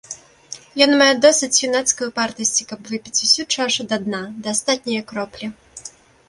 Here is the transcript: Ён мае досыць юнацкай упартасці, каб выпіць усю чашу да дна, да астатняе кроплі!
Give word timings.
Ён 0.85 0.91
мае 1.01 1.09
досыць 1.25 1.61
юнацкай 1.67 2.09
упартасці, 2.11 2.65
каб 2.71 2.89
выпіць 2.95 3.23
усю 3.29 3.45
чашу 3.59 3.87
да 3.93 4.01
дна, 4.07 4.23
да 4.49 4.55
астатняе 4.55 5.03
кроплі! 5.13 5.47